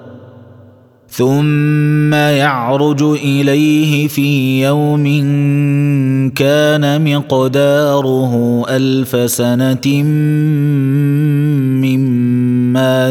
ثم 1.10 2.14
يعرج 2.14 3.02
إليه 3.02 4.08
في 4.08 4.62
يوم 4.62 5.04
كان 6.34 7.14
مقداره 7.16 8.64
ألف 8.68 9.30
سنة 9.30 10.02
مما 11.82 13.10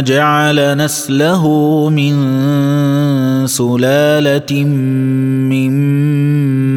جعل 0.00 0.76
نسله 0.76 1.44
من 1.90 2.14
سلاله 3.46 4.64
من 5.50 5.72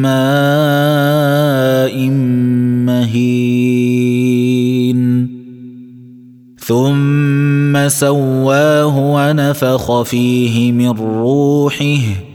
ماء 0.02 1.96
مهين. 2.86 4.20
ثم 6.58 7.20
ثم 7.70 7.88
سواه 7.88 8.98
ونفخ 8.98 10.02
فيه 10.02 10.72
من 10.72 10.88
روحه. 10.88 12.29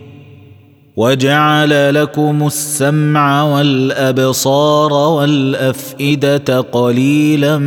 وجعل 0.97 1.95
لكم 1.95 2.47
السمع 2.47 3.43
والأبصار 3.43 4.93
والأفئدة 4.93 6.61
قليلا 6.61 7.57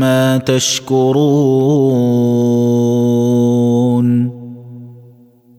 ما 0.00 0.38
تشكرون. 0.38 1.58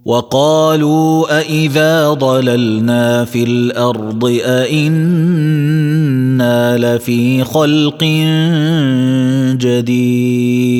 وقالوا 0.06 1.40
أإذا 1.40 2.14
ضللنا 2.14 3.26
في 3.26 3.44
الأرض 3.44 4.40
أإنا 4.46 5.68
لفي 6.78 7.44
خلق 7.44 8.04
جديد. 9.62 10.80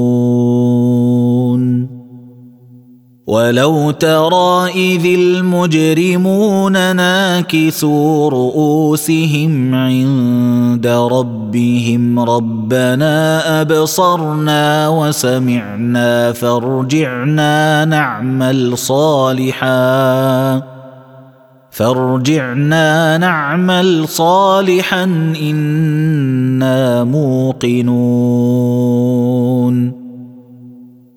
ولو 3.31 3.91
ترى 3.91 4.71
إذ 4.75 5.05
المجرمون 5.05 6.95
ناكسوا 6.95 8.29
رؤوسهم 8.29 9.75
عند 9.75 10.87
ربهم 10.87 12.19
ربنا 12.19 13.61
أبصرنا 13.61 14.87
وسمعنا 14.87 16.31
فارجعنا 16.31 17.85
نعمل 17.85 18.77
صالحا 18.77 20.61
فارجعنا 21.71 23.17
نعمل 23.17 24.07
صالحا 24.07 25.03
إنا 25.41 27.03
موقنون 27.03 28.81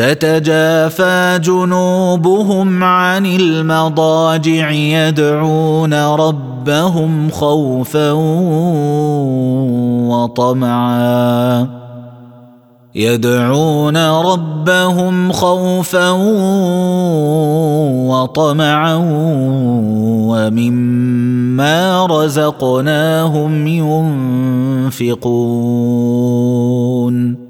تتجافى 0.00 1.40
جنوبهم 1.44 2.84
عن 2.84 3.26
المضاجع 3.26 4.70
يدعون 4.70 5.94
ربهم 5.94 7.30
خوفا 7.30 8.12
وطمعا. 10.08 11.66
يدعون 12.94 13.96
ربهم 13.96 15.32
خوفا 15.32 16.10
وطمعا 18.08 18.94
ومما 20.28 22.06
رزقناهم 22.06 23.66
ينفقون. 24.86 27.49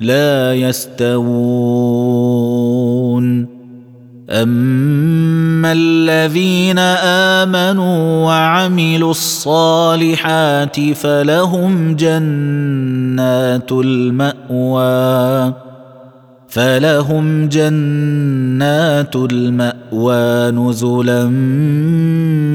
لا 0.00 0.54
يستوون. 0.54 1.58
أما 4.30 5.72
الذين 5.72 6.78
آمنوا 7.38 8.26
وعملوا 8.26 9.10
الصالحات 9.10 10.80
فلهم 10.80 11.96
جنات 11.96 13.72
المأوى. 13.72 15.54
فلهم 16.48 17.48
جنات 17.48 19.16
المأوى 19.16 20.50
نزلا 20.50 21.24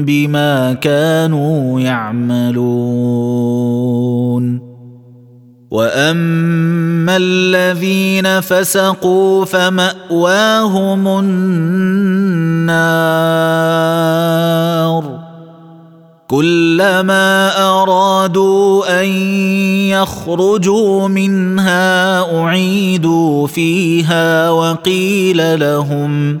بما 0.06 0.72
كانوا 0.72 1.80
يعملون. 1.80 2.74
واما 5.74 7.16
الذين 7.16 8.40
فسقوا 8.40 9.44
فماواهم 9.44 11.08
النار 11.08 11.64
كلما 16.28 17.58
ارادوا 17.66 19.00
ان 19.02 19.08
يخرجوا 19.90 21.08
منها 21.08 22.20
اعيدوا 22.40 23.46
فيها 23.46 24.50
وقيل 24.50 25.60
لهم 25.60 26.40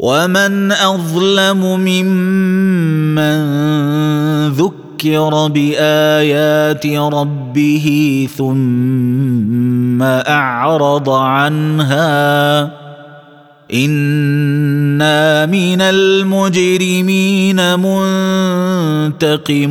ومن 0.00 0.72
اظلم 0.72 1.60
ممن 1.60 3.40
ذكر 4.48 5.48
بايات 5.48 6.86
ربه 6.86 8.28
ثم 8.36 10.02
اعرض 10.02 11.10
عنها 11.10 12.62
أنا 13.74 15.46
من 15.46 15.80
المجرمين 15.80 17.60
منتقمون 19.20 19.70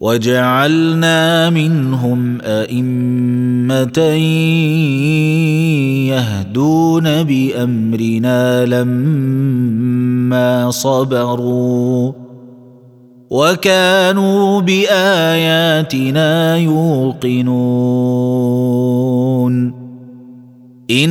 وجعلنا 0.00 1.50
منهم 1.50 2.38
ائمه 2.40 3.98
يهدون 6.08 7.22
بأمرنا 7.22 8.66
لما 8.66 10.70
صبروا 10.70 12.12
وكانوا 13.30 14.60
بآياتنا 14.60 16.56
يوقنون. 16.56 17.50
إن 20.90 21.10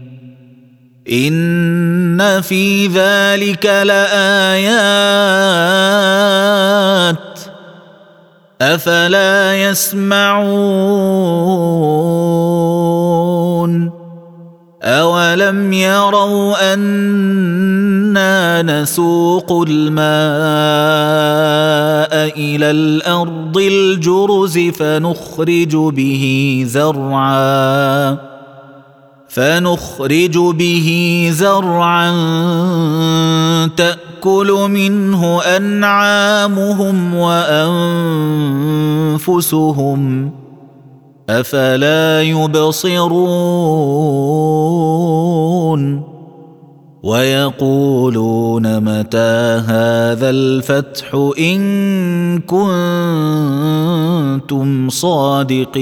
إن 1.09 2.41
في 2.41 2.87
ذلك 2.87 3.65
لآيات 3.65 4.91
أفلا 8.61 9.63
يسمعون 9.63 10.81
أولم 14.83 15.73
يروا 15.73 16.73
أنا 16.73 18.61
نسوق 18.61 19.65
الماء 19.67 20.01
إلى 22.37 22.71
الأرض 22.71 23.57
الجرز 23.57 24.59
فنخرج 24.59 25.75
به 25.75 26.63
زرعا 26.67 28.30
فنخرج 29.33 30.37
به 30.37 30.87
زرعا 31.33 32.11
تأكل 33.67 34.67
منه 34.69 35.41
أنعامهم 35.41 37.15
وأنفسهم. 39.15 40.31
أفلا 41.29 42.21
يبصرون؟ 42.21 43.21
ويقولون 47.03 48.79
متى 48.79 49.61
هذا 49.67 50.29
الفتح 50.29 51.31
إن 51.39 52.39
كنتم 52.39 52.69
صادقين. 54.89 55.81